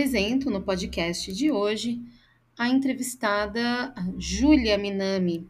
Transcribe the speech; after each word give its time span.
Apresento 0.00 0.50
no 0.50 0.62
podcast 0.62 1.30
de 1.30 1.52
hoje 1.52 2.00
a 2.58 2.70
entrevistada 2.70 3.92
Júlia 4.16 4.78
Minami. 4.78 5.46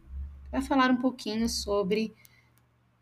Vai 0.51 0.61
falar 0.61 0.91
um 0.91 0.97
pouquinho 0.97 1.47
sobre 1.47 2.13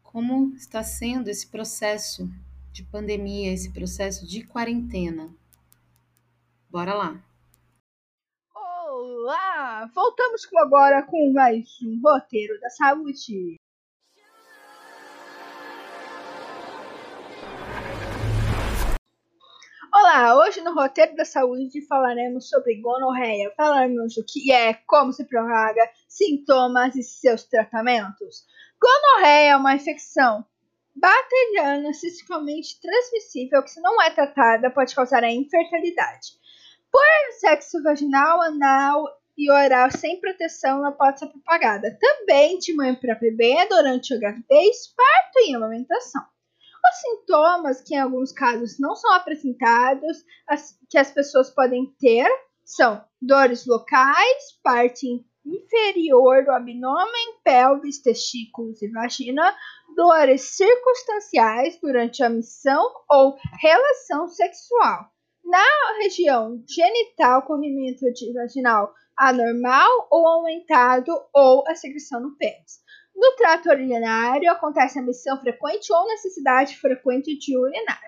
como 0.03 0.53
está 0.53 0.83
sendo 0.83 1.27
esse 1.27 1.47
processo 1.47 2.29
de 2.71 2.83
pandemia, 2.83 3.51
esse 3.51 3.71
processo 3.71 4.27
de 4.27 4.43
quarentena. 4.43 5.27
Bora 6.69 6.93
lá! 6.93 7.23
Olá! 8.53 9.89
Voltamos 9.95 10.47
agora 10.55 11.01
com 11.01 11.33
mais 11.33 11.67
um 11.81 11.99
roteiro 11.99 12.59
da 12.59 12.69
saúde. 12.69 13.55
Hoje 20.49 20.61
no 20.61 20.73
roteiro 20.73 21.15
da 21.15 21.23
saúde 21.23 21.85
falaremos 21.85 22.49
sobre 22.49 22.81
gonorreia. 22.81 23.53
Falaremos 23.55 24.17
o 24.17 24.25
que 24.25 24.51
é, 24.51 24.73
como 24.73 25.13
se 25.13 25.23
propaga, 25.25 25.87
sintomas 26.07 26.95
e 26.95 27.03
seus 27.03 27.43
tratamentos. 27.43 28.47
Gonorreia 28.81 29.51
é 29.51 29.55
uma 29.55 29.75
infecção 29.75 30.43
bacteriana 30.95 31.93
sistemicamente 31.93 32.81
transmissível 32.81 33.61
que, 33.61 33.69
se 33.69 33.79
não 33.79 34.01
é 34.01 34.09
tratada, 34.09 34.71
pode 34.71 34.95
causar 34.95 35.23
a 35.23 35.31
infertilidade. 35.31 36.39
Por 36.91 37.05
sexo 37.39 37.83
vaginal, 37.83 38.41
anal 38.41 39.05
e 39.37 39.51
oral 39.51 39.91
sem 39.91 40.19
proteção, 40.19 40.79
ela 40.79 40.91
pode 40.91 41.19
ser 41.19 41.27
propagada 41.27 41.95
também 42.01 42.57
de 42.57 42.73
mãe 42.73 42.95
para 42.95 43.13
bebê 43.13 43.67
durante 43.69 44.15
a 44.15 44.17
gravidez, 44.17 44.87
parto 44.97 45.47
e 45.47 45.53
amamentação. 45.53 46.23
Os 46.89 46.97
sintomas, 47.01 47.81
que 47.81 47.95
em 47.95 47.99
alguns 47.99 48.31
casos 48.31 48.79
não 48.79 48.95
são 48.95 49.13
apresentados, 49.13 50.23
as, 50.47 50.77
que 50.89 50.97
as 50.97 51.11
pessoas 51.11 51.49
podem 51.49 51.85
ter, 51.99 52.27
são 52.65 53.03
dores 53.21 53.65
locais, 53.65 54.59
parte 54.63 55.07
inferior 55.45 56.43
do 56.43 56.51
abdômen, 56.51 57.39
pelvis, 57.43 58.01
testículos 58.01 58.81
e 58.81 58.89
vagina, 58.89 59.55
dores 59.95 60.41
circunstanciais 60.55 61.79
durante 61.81 62.23
a 62.23 62.29
missão 62.29 62.91
ou 63.09 63.37
relação 63.59 64.27
sexual. 64.27 65.09
Na 65.43 65.65
região 66.01 66.63
genital, 66.67 67.41
corrimento 67.43 68.05
vaginal 68.33 68.93
anormal 69.17 70.07
ou 70.09 70.27
aumentado 70.27 71.11
ou 71.33 71.63
a 71.67 71.75
secreção 71.75 72.21
no 72.21 72.37
pênis. 72.37 72.79
No 73.19 73.35
trato 73.35 73.67
urinário, 73.69 74.49
acontece 74.49 74.97
a 74.97 75.01
missão 75.01 75.37
frequente 75.41 75.91
ou 75.91 76.07
necessidade 76.07 76.77
frequente 76.77 77.37
de 77.37 77.57
urinar. 77.57 78.01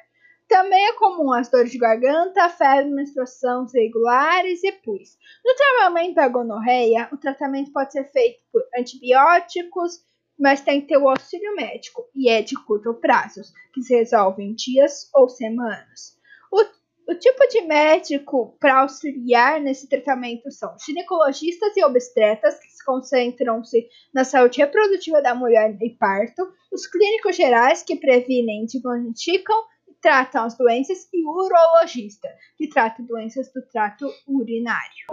Também 0.48 0.88
é 0.88 0.94
comum 0.94 1.34
as 1.34 1.50
dores 1.50 1.70
de 1.70 1.78
garganta, 1.78 2.48
febre, 2.48 2.90
menstruação 2.90 3.68
irregulares 3.74 4.64
e 4.64 4.72
pus. 4.72 5.18
No 5.44 5.54
tratamento 5.54 6.16
da 6.16 6.30
gonorreia, 6.30 7.10
o 7.12 7.18
tratamento 7.18 7.74
pode 7.74 7.92
ser 7.92 8.06
feito 8.06 8.40
por 8.54 8.64
antibióticos, 8.78 10.00
mas 10.40 10.62
tem 10.62 10.80
que 10.80 10.88
ter 10.88 10.98
o 10.98 11.10
auxílio 11.10 11.58
médico 11.58 12.10
e 12.16 12.30
é 12.30 12.42
de 12.42 12.56
curto 12.56 12.94
prazo, 12.94 13.42
que 13.74 13.82
se 13.82 13.94
resolve 13.94 14.42
em 14.42 14.56
dias 14.56 15.10
ou 15.14 15.28
semanas. 15.28 16.18
O 16.50 16.64
o 17.08 17.16
tipo 17.16 17.48
de 17.48 17.62
médico 17.62 18.56
para 18.60 18.82
auxiliar 18.82 19.60
nesse 19.60 19.88
tratamento 19.88 20.52
são 20.52 20.76
ginecologistas 20.86 21.76
e 21.76 21.84
obstetras, 21.84 22.60
que 22.60 22.68
se 22.68 22.84
concentram-se 22.86 23.88
na 24.14 24.24
saúde 24.24 24.60
reprodutiva 24.60 25.22
da 25.22 25.36
mulher 25.36 25.78
e 25.82 25.90
parto, 25.98 26.48
os 26.72 26.88
clínicos 26.88 27.36
gerais, 27.36 27.84
que 27.84 27.96
previnem, 27.96 28.66
diagnosticam 28.66 29.58
e 29.88 29.94
tratam 30.02 30.46
as 30.46 30.58
doenças, 30.58 31.08
e 31.14 31.26
o 31.26 31.30
urologista, 31.30 32.30
que 32.58 32.70
trata 32.70 33.04
doenças 33.04 33.52
do 33.54 33.62
trato 33.68 34.08
urinário. 34.28 35.06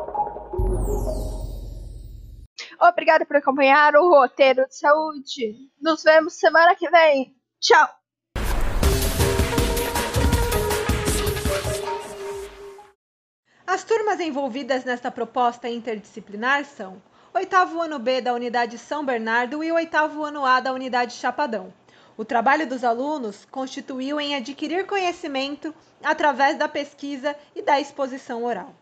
Obrigada 2.81 3.27
por 3.27 3.37
acompanhar 3.37 3.97
o 3.97 4.09
roteiro 4.09 4.67
de 4.69 4.77
saúde. 4.77 5.57
Nos 5.81 6.03
vemos 6.05 6.35
semana 6.35 6.77
que 6.77 6.89
vem. 6.89 7.35
Tchau! 7.61 7.89
Turmas 13.89 14.21
envolvidas 14.21 14.85
nesta 14.85 15.11
proposta 15.11 15.67
interdisciplinar 15.67 16.67
são 16.67 17.01
oitavo 17.33 17.81
ano 17.81 17.99
B 17.99 18.21
da 18.21 18.35
Unidade 18.35 18.77
São 18.77 19.03
Bernardo 19.03 19.65
e 19.65 19.73
oitavo 19.73 20.23
ano 20.23 20.45
A 20.45 20.61
da 20.61 20.75
Unidade 20.75 21.15
Chapadão. 21.15 21.73
O 22.15 22.23
trabalho 22.23 22.67
dos 22.67 22.85
alunos 22.85 23.47
constituiu 23.51 24.21
em 24.21 24.35
adquirir 24.35 24.87
conhecimento 24.87 25.75
através 26.05 26.59
da 26.59 26.69
pesquisa 26.69 27.35
e 27.57 27.63
da 27.63 27.81
exposição 27.81 28.45
oral. 28.45 28.75